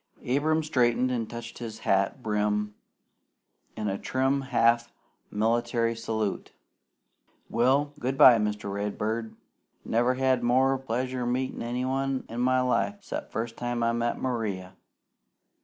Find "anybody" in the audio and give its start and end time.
11.61-12.23